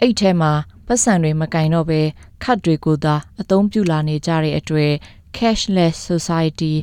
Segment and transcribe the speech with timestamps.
[0.00, 0.52] အိတ်ထဲမှာ
[0.86, 2.00] ပတ်စံတွေမကင်တော့ပဲ
[2.42, 4.92] ခတ်တွေကိုသာအသုံးပြုလာနေကြတဲ့အတွေ့
[5.36, 6.74] cashless society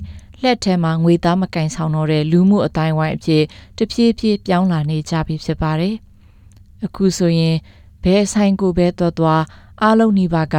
[0.43, 3.43] လက်ထဲမှာငွေသားမကင်ဆောင်တော့တဲ့လူမှုအတိုင်းဝိုင်းအဖြစ်
[3.77, 5.95] တဖြည်းဖြည်းပြောင်းလာနေကြပြီဖြစ်ပါတယ်။
[6.85, 7.57] အခုဆိုရင်
[8.03, 9.43] ဘဲဆိုင်ကိုပဲသွားသွား
[9.81, 10.57] အားလုံးနီးပါးက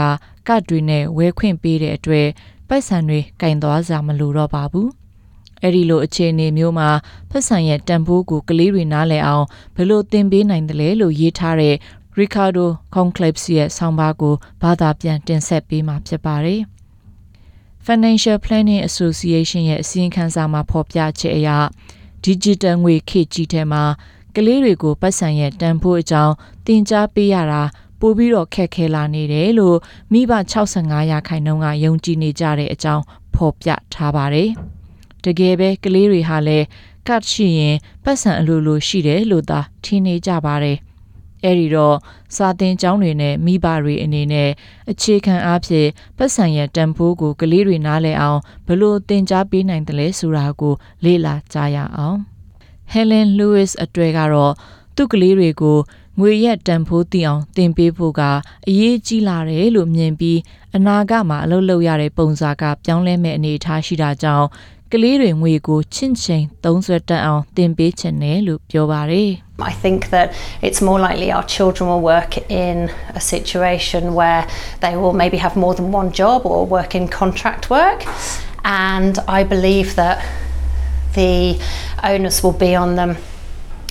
[0.49, 2.29] ကတ်တွေနဲ့ဝဲခွင့်ပေးတဲ့အတွက်
[2.69, 4.89] ပတ်စံတွေကင်သွားစရာမလိုတော့ပါဘူး။
[5.63, 6.89] အဲ့ဒီလိုအခြေအနေမျိုးမှာ
[7.31, 11.75] ဖက်ဆန်ရဲ့တန်ဖိုးကိုကလေးတွေနားလည်အောင်ဘယ်လိုသင်ပေးနိုင်တယ်လဲလို့ရေးထားတဲ့
[12.21, 16.61] Ricardo Conclaves ရဲ့ဆောင်းပါးကိုဘာသာပြန်တင်ဆက်ပေးမှာဖြစ်ပါတယ်။
[17.87, 21.49] Financial Planning Association ရဲ့အစည်းအဝေးမှာဖော်ပြချက်အရ
[22.25, 23.85] digital ငွေခေတ်ကြီးထဲမှာ
[24.37, 26.35] ကလေးတွေကိုပတ်စံရဲ့တန်ဖိုးအကြောင်း
[26.67, 27.63] သင်ကြားပေးရတာ
[28.01, 29.79] ပိုပြီးတော့ခက်ခဲလာနေတယ်လို့
[30.13, 30.33] မိဘ
[30.71, 34.49] 65ရာခိုင်နှုန်းကယုံကြည်နေကြတဲ့အကြောင်းဖော်ပြထားပါတယ်။
[35.25, 36.67] တကယ်ပဲကလေးတွေဟာလည်း
[37.09, 40.79] ကတ်ရှိရင်ပတ်စံအလိုလိုရှိတယ်လို့သာထင်နေကြပါတယ်။
[41.45, 41.97] အဲ့ဒီတော့
[42.37, 44.51] စာသင်ကျောင်းတွေနဲ့မိဘတွေအနေနဲ့
[44.91, 52.19] အခြေခံအားဖြင့်ပတ်စံရဲ့တန်ဖိုးကိုကလေးတွေနားလည်အောင်ဘယ်လိုသင်ကြားပေးနိုင်တယ်လဲဆိုတာကို လေ့လာကြရအောင်။
[52.93, 54.53] Helen Lewis အတွေ့ကတော့
[54.97, 55.79] သူ့ကလေးတွေကို
[56.21, 58.23] ငွေရက်တန်ဖိုးသိအောင်သင်ပေးဖို့က
[58.69, 60.39] အရေးကြီးလာတယ်လို့မြင်ပြီး
[60.77, 64.47] အနာဂတ်မှာအလုပ်လုပ်ရတဲ့ပုံစံကပြောင်းလဲမဲ့အနေအထားရှိတာကြောင့်
[64.94, 69.32] ကလေးတွေငွေကိုချင့်ချိန်သုံးစွဲတတ်အောင်သင်ပေးချင်တယ်လို့ပြောပါတယ်
[69.72, 70.28] I think that
[70.68, 72.32] it's more likely our children will work
[72.66, 72.78] in
[73.20, 74.44] a situation where
[74.84, 78.00] they will maybe have more than one job or work in contract work.
[78.92, 80.18] And I believe that
[81.20, 81.34] the
[82.04, 83.12] onus will be on them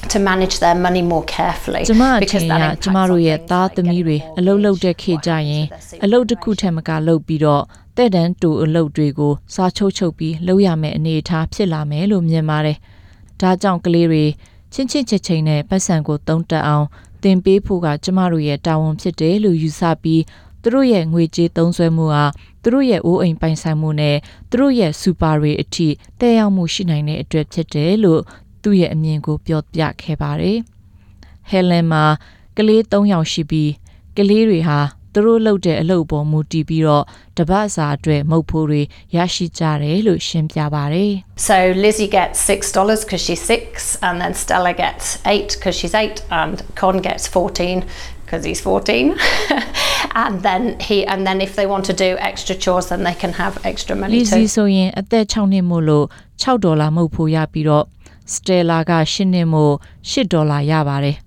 [0.08, 5.64] to manage their money more carefully ကျမအထင်ကကျမတို့ရဲ့သားသမီးတွေအလုပ်လုပ်တဲ့ခေတ်ကြရင်
[6.04, 7.62] အလုပ်တစ်ခုထက်မကလုပ်ပြီးတော့
[7.97, 12.77] တဲ့တန်းတူအလုပ်တွေကိုစားချုပ်ချုပ်ပြီးလုပ်ရမယ့်အနေအထားဖြစ်လာမယ်လို့မြင်ပါတယ်။
[13.41, 14.25] ဒါကြောင့်ကလေးတွေ
[14.73, 16.85] ချင်းချင်းချက်ချင်းနဲ့ပတ်စံကိုတုံးတက်အောင်
[17.23, 20.23] သင်ပေးဖို့ကကျမတို့ရဲ့တာဝန်ဖြစ်တယ်လို့ယူဆပြီး
[20.61, 22.23] သူတို့ရဲ့ငွေကြေးသုံးစွဲမှုဟာ
[22.61, 24.17] သူတို့ရဲ့အိုးအိမ်ပိုင်ဆိုင်မှုနဲ့
[24.49, 25.87] သူတို့ရဲ့စူပါတွေအထိ
[26.19, 28.21] တည်ရောက်မှုရှိနိုင်တဲ့အတွက်ဖြစ်တယ်လို့
[28.63, 30.57] သူ့ရဲ့အမြင်ကိုပြောပြခဲ့ပါတယ်။
[31.51, 32.03] Helen မှာ
[32.57, 33.71] ကလေး၃ယောက်ရှိပြီး
[34.17, 34.79] ကလေးတွေဟာ
[35.16, 37.04] သူတို့လုပ်တဲ့အလုပ်ပေါ်မူတည်ပြီးတော့
[37.38, 38.80] တပတ်စာအတွက်မုတ်ဖိုးတွေ
[39.16, 41.12] ရရှိကြတယ်လို့ရှင်းပြပါတယ်။
[41.48, 46.22] So Lizzie gets $6 because she's 6 and then Stella gets 8 because she's 8
[46.40, 47.84] and Con gets 14
[48.22, 49.14] because he's 14
[50.24, 53.32] and then he and then if they want to do extra chores then they can
[53.42, 56.06] have extra money Lizzie too ဆိုရင်အသက်6နှစ်မို့လို့
[56.42, 57.84] 6ဒေါ်လာမုတ်ဖိုးရပြီးတော့
[58.34, 59.74] Stella က10နှစ်မို့
[60.10, 61.16] 10ဒေါ်လာရပါတယ်။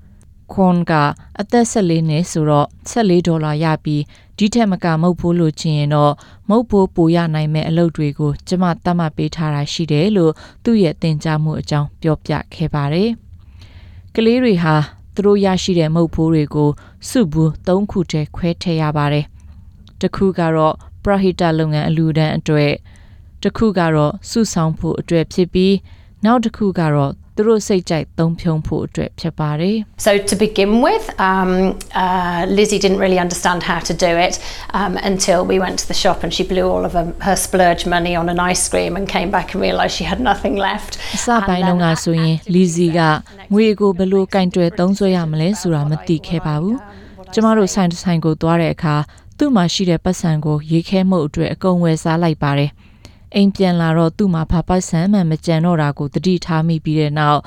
[0.55, 0.93] Con က
[1.41, 4.03] အသက်14နှစ်ဆိုတော့14ဒေါ်လာရပြီး
[4.39, 6.15] ဒီထက်မကမုတ်ဖိုးလို့ချင်ရင်တော့
[6.49, 10.33] မုတ်ဖိုးပိုရနိုင်မဲ့အလုပ်တွေကိုကျမသတ်မှတ်ပေးထားတာရှိတယ်လို့
[10.65, 13.11] သူ့ရဲ့သင်ကြားမှုအကြောင်းပြောပြခဲ့ပါတယ်။
[14.15, 14.75] ကလေးတွေဟာ
[15.15, 16.71] သူတို့ရရှိတဲ့မုတ်ဖိုးတွေကို
[17.09, 19.25] စုဘူး၃ခုတည်းခွဲထည့်ရပါတယ်။
[20.01, 20.75] တစ်ခုကတော့
[21.05, 22.73] ပရဟိတလုပ်ငန်းအလူဒန်းအတွက်
[23.43, 25.75] တစ်ခုကတော့စုဆောင်ဖို့အတွက်ဖြစ်ပြီး
[26.25, 31.53] နောက်တစ်ခုကတော့ သူတို့စိတ်ကြိုက်သုံးဖြုံဖို့အတွက်ဖြစ်ပါတယ် So to begin with, um,
[32.05, 34.35] uh, Lizzie didn't really understand how to do it
[34.81, 37.83] um, until we went to the shop and she blew all of her, her splurge
[37.95, 40.93] money on an ice cream and came back and realised she had nothing left.
[41.17, 43.01] အစပိုင်းတုန်းကဆိုရင်လီဇီက
[43.55, 46.79] ငွေကိုဘယ်လိုကင်တွယ်သုံးစွဲရမလဲဆိုတာမသိခဲ့ပါဘူး
[47.33, 48.97] ကျမတို့ဆိုင်တစ်ဆိုင်ကိုသွားတဲ့အခါ
[49.39, 52.71] သူ့မှာရှိတဲ့ပတ်စံကိုရေခဲမှုတ်အတွက်အကုန်ဝယ်စားလိုက်ပါတယ်
[53.35, 57.41] အိမ်ပြန်လာတော့သူ့မှာဘာပတ်စံမှမကြံတော့တာကိုတတိထားမိပြီးတဲ့နောက်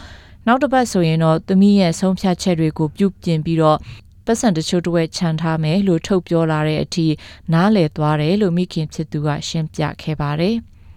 [0.47, 3.77] နောက်တစ်ပတ်ဆိုရင်တော့သမီးရဲ့ဆုံးဖြတ်ချက်တွေကိုပြုပြင်ပြီးတော့
[4.25, 7.07] ပတ်စံတချို့တဝက်ခြံထားမယ်လို့ထုတ်ပြောလာတဲ့အထိ
[7.53, 10.55] နားလည်သွားတယ်လို့မိခင်ဖြစ်သူကရှင်းပြခဲ့ပါတယ်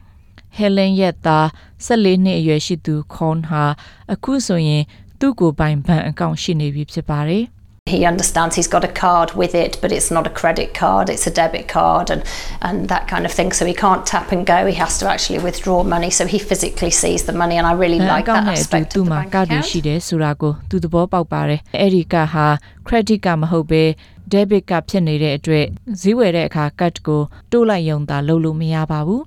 [0.59, 1.47] ။Helen ရဲ့သား
[1.87, 3.65] 14နှစ်အရွယ်ရှိသူ Con ဟာ
[4.13, 4.83] အခုဆိုရင်
[5.21, 7.45] သူ့ကိုယ်ပိုင်ဘဏ်အကောင့်ရှိနေပြီဖြစ်ပါတယ်။
[7.87, 11.25] He understands he's got a card with it, but it's not a credit card, it's
[11.29, 12.25] a debit card, and,
[12.61, 13.53] and that kind of thing.
[13.53, 16.11] So he can't tap and go, he has to actually withdraw money.
[16.11, 19.11] So he physically sees the money, and I really like that aspect သူ of the
[19.13, 19.71] မှာ bank ကတ်တွေ account.
[19.71, 22.47] ရှိတယ်ဆိုတာကိုသူသဘောပေါက်ပါတယ်အဲ့ဒီကတ်ဟာ
[22.87, 23.85] credit ကမဟုတ်ဘဲ
[24.33, 25.67] debit ကဖြစ်နေတဲ့အတွက်
[26.01, 27.23] ဈေးဝယ်တဲ့အခါကတ်ကို
[27.53, 29.25] တိုးလိုက်ရုံသာလုပ်လို့မရပါဘူး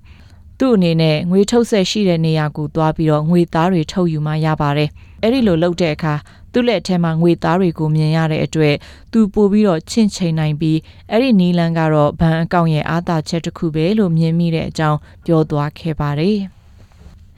[0.59, 4.89] သူ့အနေနဲ့ငွေထုတ်ဆက်ရှိတဲ့နေရာကိုသွားပြီးတော့ငွေသားတွေထုတ်ယူမှရပါတယ်
[5.23, 6.13] အဲ့ဒီလိုလုပ်တဲ့အခါ
[6.53, 8.75] သူ့လက်ထဲမှာငွေသားတွေကိုမြင်ရတဲ့အတွက်
[9.11, 10.79] သူပို့ပြီးတော့ချင့်ချိန်နိုင်ပြီး
[11.11, 16.37] အဲ့ဒီနီလန်ကတော့ဘဏ်အကောင့်ရဲ့အားသာချက်တစ်ခုပဲလို့မြင်မိတဲ့အကြောင်းပြောသွားခဲ့ပါတယ်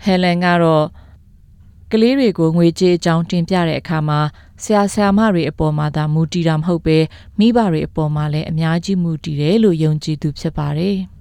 [0.03, 0.85] ဟယ်လန်ကတော့
[1.91, 4.19] ကလေးတွေကိုငွေကြေးအကြောင်းတင်ပြတဲ့အခါမှာ
[4.63, 6.97] ဆရာဆရာမတွေအပေါ်မှာသာမူတည်တာမဟုတ်ပဲ
[7.39, 10.95] မိဘတွေအပေါ်မှာလည်းအများကြီးမူတည်တယ်လို့ယုံကြည်သူဖြစ်ပါတယ်။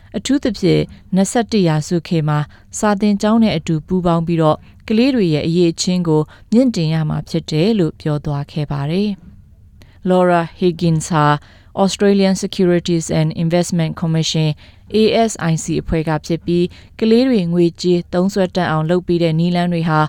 [0.17, 0.81] အထူးသဖြင့်
[1.15, 2.39] 21ရာစုခေတ်မှာ
[2.77, 6.21] စာသင်ကျောင်းနဲ့အတူပူးပေါင်းပြီးတော့ကလေးတွေရဲ့အရေးချင်းကို
[6.51, 9.09] မြင့်တင်ရမှာဖြစ်တယ်လို့ပြောသွားခဲ့ပါတယ်။
[10.09, 11.25] Laura Higgins ဟာ
[11.83, 14.49] Australian Securities and Investment Commission
[14.95, 16.65] ASIC အဖွဲ့ကဖြစ်ပြီး
[16.99, 19.99] ကလေးတွေငွေကြေးသုံးစွဲတတ်အောင်လုပ်ပြီးတဲ့နီလန်းတွေဟာ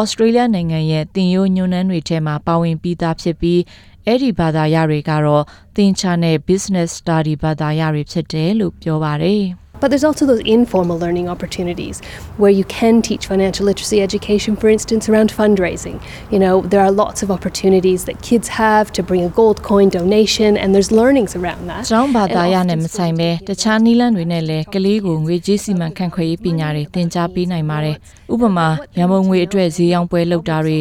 [0.00, 3.60] Australia နိုင်ငံရဲ့တင်ယိုညွန်းနှန်းတွေထဲမှာပါဝင်ပြီးသားဖြစ်ပြီး
[4.06, 5.44] အဲ့ဒီဘာသာရတွေကတော့
[5.76, 9.44] သင်ချာနဲ့ business study ဘာသာရတွေဖြစ်တယ်လို့ပြောပါတယ်။
[9.82, 11.96] But there's also those informal learning opportunities
[12.36, 16.00] where you can teach financial literacy education, for instance, around fundraising.
[16.30, 19.88] You know, there are lots of opportunities that kids have to bring a gold coin
[19.88, 21.82] donation, and there's learnings around that.
[21.90, 27.96] ကျောင်းဘာသာရ And နဲ့ often မဆိုင်ပဲတခြားနီလန်းတွေနဲ့လည်းကလေးကိုငွေကြေးစီမံခန့်ခွဲရေးပညာတွေသင်ကြားပေးနိုင်ပါတယ်။
[28.32, 28.68] ဥပမာ
[28.98, 30.80] ရန်ပုံငွေအတွက်ဈေးရောင်းပွဲလုပ်တာတွေ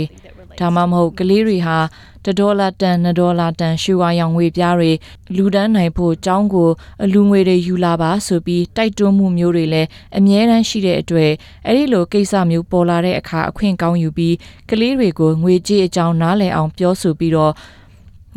[0.60, 1.78] ဒါမှမဟုတ်ကလေးတွေဟာ
[2.26, 4.92] တဒေါ်လာတန်2ဒေါ်လာတန်ရွှေဝါရောင်ငွေပြားတွေ
[5.36, 6.70] လူဒန်းနိုင်ဖို့ကျောင်းကို
[7.04, 9.88] အလူငွေတွေယူလာပါဆိုပြီးတိုက်တွန်းမှုမျိုးတွေလည်း
[10.18, 11.32] အမြဲတမ်းရှိတဲ့အတွက်
[11.66, 14.36] အဲ့ဒီလိုကိစ္စမျိုးပေါ်လာတဲ့အခါအခွင့်ကောင်းယူပြီး
[14.70, 17.54] ကလေးတွေကိုငွေကြေးအကြောင်းနားလည်အောင်ပြောဆိုပြီးတော့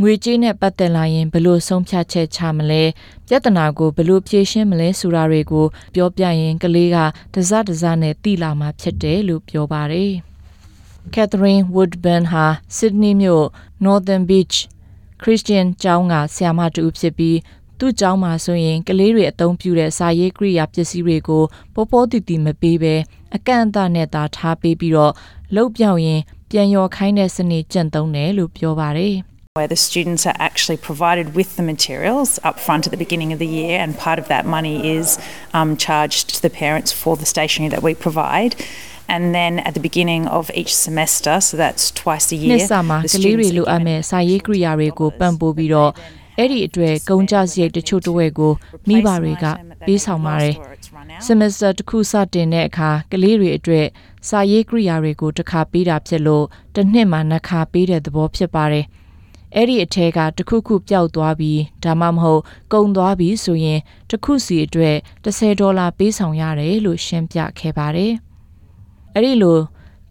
[0.00, 2.82] ငွေကြေးနဲ့ပတ်သက်လာရင်ဘယ်လို့ဆုံးဖြတ်ချက်ချမလဲ
[3.28, 6.96] ပြဿနာကိုဘယ်လို့ဖြေရှင်းမလဲဆိုတာတွေကို ပြောပြရင်ကလေးက
[7.34, 10.14] တစတစနဲ့တိလာမှာဖြစ်တယ်လို့ပြောပါတယ်။
[11.14, 12.46] Catherine Woodburn ဟာ
[12.76, 13.46] Sydney မြို့
[13.86, 14.56] Northern Beach
[15.22, 17.38] Christian ကျောင်းကဆရာမတူဖြစ်ပြီး
[17.78, 21.42] သူ့ကျောင်းမှာဆိုရင်ကလေးတွေအသုံးပြုတဲ့စာရေးကိရိယာပစ္စည်းတွေကို
[21.74, 22.94] ပေါ်ပေါ်တီတီမပေးဘဲ
[23.36, 25.12] အကန့်အသတ်နဲ့သာထားပေးပြီးတော့
[25.54, 26.20] လှုပ်ပြောင်ရင်
[26.50, 29.16] ပြန်ရော်ခိုင်းတဲ့စနစ်ကျင့်သုံးတယ်လို့ပြောပါတယ်
[29.56, 33.38] where the students are actually provided with the materials up front at the beginning of
[33.38, 35.16] the year, and part of that money is
[35.52, 38.56] um, charged to the parents for the stationery that we provide.
[39.08, 42.98] And then at the beginning of each semester, so that's twice a နှစ် year, စာမှာ
[43.04, 45.90] the ကလေးတွေ students လို are အပ် given မဲ့စာရေးကိရိယာတွေကိုပံ့ပိုးပြီးတော့
[46.38, 48.52] အဲ့ဒီအတွက်ကုန်ကြစရိတ်တချို့တစ်ဝက်ကို
[48.88, 49.44] မိဘတွေက
[49.86, 50.54] ပေးဆောင်ပါတယ်။
[51.26, 53.86] semester တစ်ခုစတင်တဲ့အခါကလေးတွေအတွက်
[54.28, 58.86] စာရေးကိရိယာတွေကိုတစ်ခါပေးတာဖြစ်လို့တစ်နှစ်မှာနှစ်ခါပေးတဲ့သဘောဖြစ်ပါတယ်။
[59.56, 62.42] အဲ့ဒီအထက်ကတစ်ခုခုပျောက်သွားပြီးဒါမှမဟုတ်
[62.72, 63.80] ကုန်သွားပြီးဆိုရင်
[64.10, 68.12] တစ်ခုစီအတွက်10ဒေါ်လာပေးဆောင်ရတယ်လို့ရှင်းပြခဲ့ပါတယ်။
[69.14, 69.58] အဲ့ဒီလို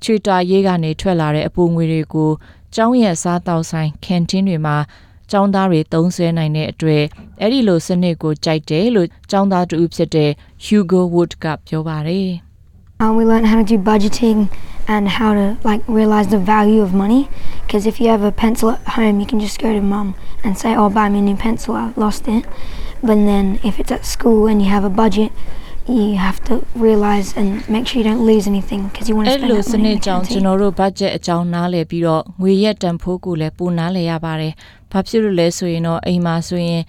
[0.04, 2.30] ချွေတာရေးကနေထွက်လာတဲ့အပူငွေတွေကို
[2.76, 4.78] ကျောင်းရဲ့စားတောက်ဆိုင်ကန်တင်းတွေမှာ
[5.32, 7.04] ကျောင်းသားတွေသုံးစွဲနိုင်တဲ့အတွက်
[7.42, 10.32] အဲ့ဒီလိုစနစ်ကိုကြိုက်တယ်လို့ကျောင်းသားတူဖြစ်တဲ့
[10.66, 12.30] Hugo Wood ကပြောပါတယ်။
[13.02, 14.50] Um, we learned how to do budgeting
[14.88, 17.28] and how to like realize the value of money.
[17.66, 20.58] Because if you have a pencil at home, you can just go to mum and
[20.58, 21.76] say, "Oh, buy me a new pencil.
[21.76, 22.46] I lost it."
[23.02, 25.32] But then if it's at school and you have a budget,
[25.88, 29.32] you have to realize and make sure you don't lose anything because you want to
[29.32, 30.46] အဲ့ spend လို that စ money န in စ် the ကြောင့်ကျွန် canteen.
[30.48, 34.54] တော်တို့ budget အကြောင်းနားလည်ပြီးတော့ငွေရက်တန်ဖိုးကိုလည်းပိုနားလည်ရပါတယ်။
[34.92, 36.82] ဘာဖြစ်လို့လဲဆိုရင်တော့အိမ်မှာဆိုရင်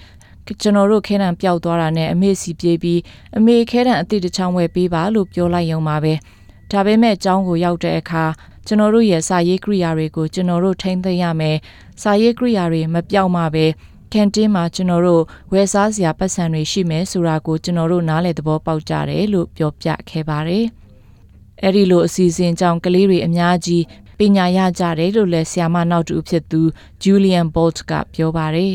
[0.61, 3.01] ကျွန်တော်တို့ခဲတံပျောက်သွားတာနဲ့အမေစီပြေးပြီး
[3.39, 6.13] အမေခဲတံအတိတစ်ချောင်းဝယ်ပေးပါလို့ပြောလိုက်ရုံပါပဲ။
[6.71, 8.25] ဒါပေမဲ့အကြောင်းကိုရောက်တဲ့အခါ
[8.67, 11.57] ကျွန်တော်တို့ရဲ့စာရေးကိရိယာတွေကိုကျွန်တော်တို့ထိမ့်သိမ်းရမယ်။
[12.03, 13.67] စာရေးကိရိယာတွေမပြောက်မှပဲ
[14.13, 20.65] ကန်တင်းမှာကျွန်တော်တို့ဝယ်စားစရာပတ်စံတွေရှိမယ်ဆိုတာကိုကျွန်တော်တို့နားလည်သဘောပေါက်ကြတယ်လို့ပြောပြခဲ့ပါတယ်။
[21.63, 23.85] အဲ့ဒီလိုအစီအစဉ်ကြောင့်ကလေးတွေအများကြီး
[24.19, 26.61] ပညာရကြတယ်လို့လည်းဆရာမနောက်တူဖြစ်သူ
[27.03, 28.75] Julian Bolt ကပြောပါတယ်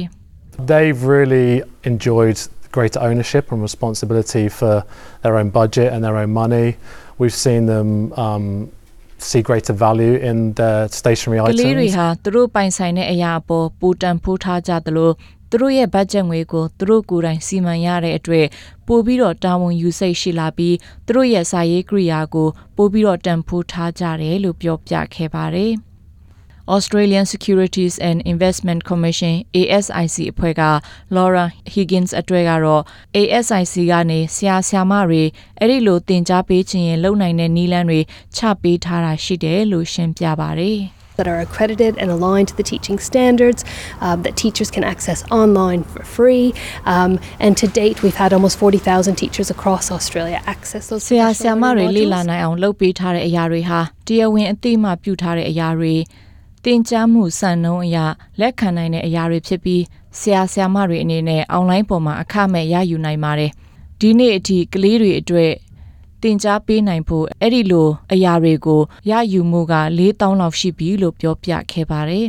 [0.71, 1.49] They've really
[1.91, 2.37] enjoyed
[2.75, 4.73] greater ownership and responsibility for
[5.23, 6.67] their own budget and their own money.
[7.19, 7.87] We've seen them
[8.25, 8.45] um,
[9.29, 11.97] see greater value in their stationery ကလေးတွေ items.
[11.97, 15.11] ဟာသူတို့ပိုင်ဆိုင်တဲ့အရာအပေါ်ပူတန်ဖိုးထားကြသလို
[15.49, 18.47] သူတို့ရဲ့ဘတ်ဂျက်ငွေကိုသူတို့ကိုယ်တိုင်စီမံရတဲ့အတွက်
[18.87, 25.73] ပို့ပြီးတော့တာဝန်ယူစိတ်ရှိလာပြီးသူတို့ရဲ့စာရေးကိရိယာကိုပို့ပြီးတော့တန်ဖိုးထားကြတယ်လို့ပြောပြခဲ့ပါတယ်။
[26.75, 30.63] Australian Securities and Investment Commission ASIC အဖွဲ့က
[31.15, 32.83] Laura Higgins အတွက်ကတော့
[33.17, 35.23] ASIC ကနေဆရာဆရာမတွေ
[35.59, 37.99] အဲ့ဒီလိုတင် जा ပေးခြင်းရင်လုံနိုင်တဲ့နီးလန်းတွေ
[38.35, 40.79] ချပေးထားတာရှိတယ်လို့ရှင်းပြပါတယ်။
[41.19, 43.61] that are accredited and aligned to the teaching standards
[44.05, 46.45] um, that teachers can access online for free.
[46.85, 47.11] Um,
[47.45, 51.85] and to date, we've had almost 40,000 teachers across Australia access those ဆရာဆရာ professional မတွေ
[51.85, 52.13] learning လေ့ modules.
[52.13, 55.95] လာနိုင်အောင်လုပ်ပေးထားတဲ့အရာတွေဟာတရားဝင်အသိအမှပြုထားတဲ့အရာတွေ
[56.65, 58.05] တင် जा မှုစံနှုန်းအရာ
[58.39, 59.83] လက်ခံနိုင်တဲ့အရာတွေဖြစ်ပြီး
[60.19, 63.51] ဆရာဆရာမတွေအနေနဲ့အွန်လိုင်းပေါ်မှာအခမဲ့ရယူနိုင်ပါတယ်
[63.99, 65.53] ဒီနေ့အထိကလေးတွေအတွက်
[66.21, 72.27] တင် जा ပေးနိုင်ဖို့အဲ့ဒီလိုအရာတွေကိုရယူမှုက4000လောက်ရှိပြီလို့ပြောပြခဲ့ပါတယ်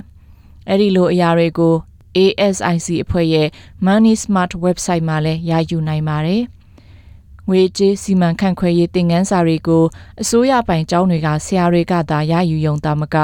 [0.68, 1.74] အဲ့ဒီလိုအရာတွေကို
[2.16, 3.48] ASIC အဖွဲ့ရဲ့
[3.86, 6.42] Money Smart website မှာလည်းရယူနိုင်ပါတယ်။
[7.48, 9.84] ငွေကြေးစီမံခန့်ခွဲရေးသင်ခန်းစာတွေကို
[10.22, 13.16] အစိုးရပိုင်ကျောင်းတွေကဆရာတွေကသာရယူယုံတာမက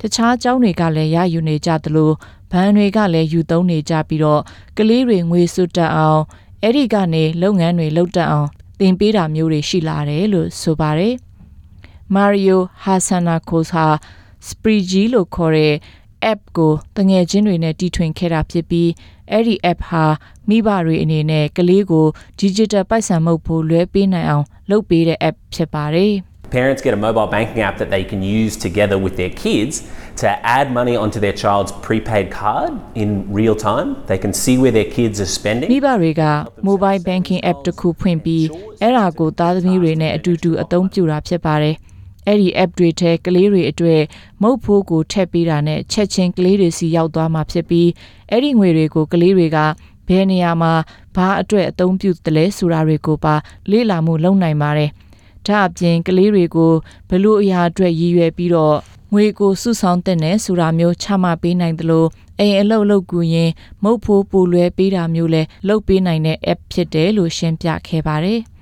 [0.00, 2.10] တခြားကျောင်းတွေကလည်းရယူနေကြသလို
[2.52, 4.42] ဘဏ်တွေကလည်းယူသုံးနေကြပြီးတော့
[4.76, 6.22] ကလေးတွေငွေစွတ်တက်အောင်
[6.62, 8.48] အဲ့ဒီကနေလုပ်ငန်းတွေလုပ်တက်အောင်
[8.78, 11.14] သင်ပေးတာမျိုးတွေရှိလာတယ်လို့ဆိုပါတယ်။
[12.14, 13.86] Mario Hasanakos ဟာ
[14.48, 15.74] Sprigi လို့ခေါ်တဲ့
[16.32, 18.90] app ကိုတငယ်ချင်းတွေနဲ့တီထွင်ခဲ့တာဖြစ်ပြီး
[19.30, 20.04] အဲ့ဒီ app ဟာ
[20.48, 22.06] မိဘတွေအနေနဲ့ကလေးကို
[22.40, 26.12] digital ပိုက်ဆံမှုတ်ဖို့လွဲပေးနိုင်အောင်လုပ်ပေးတဲ့ app ဖြစ်ပါတယ်။
[26.50, 29.82] Parents get a mobile banking app that they can use together with their kids
[30.16, 33.96] to add money onto their child's prepaid card in real time.
[34.06, 35.68] They can see where their kids are spending.
[35.72, 36.22] မိဘတွေက
[36.68, 38.44] mobile banking app တစ်ခုဖွင့်ပြီး
[38.82, 41.76] အဲ့ဒါကိုသားသမီးတွေနဲ့အတူတူအသုံးပြုတာဖြစ်ပါတယ်။
[42.26, 44.02] အဲ့ဒီ app တွေထဲကလေးတွေအတွက်
[44.42, 47.88] မုတ်ဖိုးကိုထည့်ပေးတာနဲ့ချက်ချင်းကလေးတွေစီရောက်သွားမှာဖြစ်ပြီး
[48.30, 49.58] အဲ့ဒီငွေတွေကိုကလေးတွေက
[50.08, 50.72] ဘယ်နေရာမှာ
[51.16, 53.34] ဘာအတွက်အသုံးပြုသလဲဆိုတာတွေကိုပါ
[53.70, 54.90] လေ့လာမှုလုပ်နိုင်ပါတယ်။
[55.48, 56.72] ဒါအပြင်ကလေးတွေကို
[57.08, 58.76] ဘယ်လိုအရာအတွက်ရည်ရွယ်ပြီးတော့
[59.12, 62.08] ငွေကိုစုဆောင်းတဲ့နယ်ဆိုတာမျိုးချမှတ်ပေးနိုင်တယ်လို့
[62.40, 63.50] အိမ်အလုပ်လုပ်ကူရင်
[63.82, 68.40] မုတ်ဖိုးပူလွဲပေးတာမျိုးလဲလုပ်ပေးနိုင်တဲ့ app ဖြစ်တယ်လို့ရှင်းပြခဲ့ပါတယ်။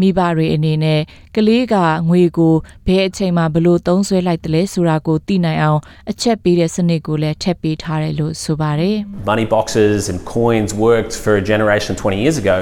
[0.00, 1.00] မိဘတွေအနေနဲ့
[1.36, 1.74] ကလေးက
[2.08, 2.54] ငွေကို
[2.86, 8.96] ဘယ်အချိန်မှာဘယ်လိုသုံးစွဲလိုက်တယ်လဲဆိုတာကိုသိနိုင်အောင်အချက်ပေးတဲ့စနစ်ကိုလည်းထည့်ပေးထားတယ်လို့ဆိုပါတယ်။
[9.30, 12.58] Money boxes and coins worked for a generation 20 years ago.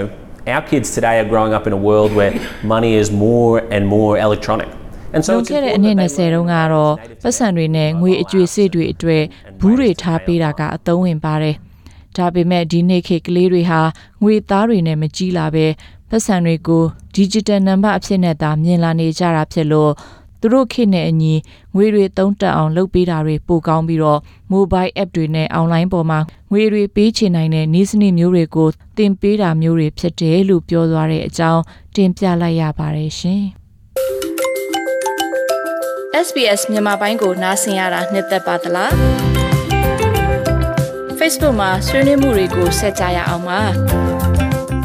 [0.49, 4.13] Our kids today are growing up in a world where money is more and more
[4.27, 4.69] electronic.
[5.15, 9.23] And so လုံ it's ခဲ့တဲ့အ important နှစ် that they 20တုန်းကတော့ပတ်စံတွေနဲ့ငွေအကျွေးစေ့တွေအတွက်
[9.61, 11.55] ဘူးတွေထားပေးတာကအသုံးဝင်ပါတယ်။
[12.17, 13.81] ဒါပေမဲ့ဒီနေ့ခေတ်ကလေးတွေဟာ
[14.23, 15.67] ငွေသားတွေနဲ့မကြီးလာပဲ
[16.11, 16.83] ပတ်စံတွေကို
[17.17, 19.93] digital number အဖြစ်နဲ့သာမြင်လာနေကြတာဖြစ်လို့
[20.41, 21.35] သူတို့ခေတ်နဲ့အညီ
[21.75, 24.21] ငွေတွေသုံးတက်အောင်လုပ်ပေးတာတွေပိုကောင်းပြီးတော့
[24.53, 26.19] mobile app တွေနဲ့ online ပေါ်မှာ
[26.51, 31.63] ငွေတွေပေးချေနိုင်တဲ့နည်းစနစ်မျိုးတွေကိုသင်ပေးတာမျိုးတွေဖြစ်တယ်လို့ပြောသွားတဲ့အကြောင်း
[31.95, 33.45] တင်ပြလိုက်ရပါတယ်ရှင်။
[36.27, 38.91] SBS မြန်မာပိုင်းကိုနားဆင်ရတာနှစ်သက်ပါတလား
[41.19, 44.08] Facebook မှာဆွေးနွေးမှုတွေကိုဆက်ကြရအောင်ပါ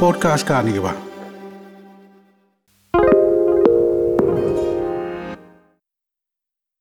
[0.00, 0.80] podcast കാർണിക